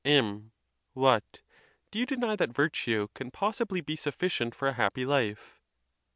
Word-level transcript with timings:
M. 0.03 0.51
What! 0.93 1.41
do 1.91 1.99
you 1.99 2.07
deny 2.07 2.35
that 2.35 2.49
virtue 2.55 3.09
can 3.13 3.29
possibly 3.29 3.81
be 3.81 3.95
suf 3.95 4.17
ficient 4.17 4.55
for 4.55 4.67
a 4.67 4.73
happy 4.73 5.05
life? 5.05 5.61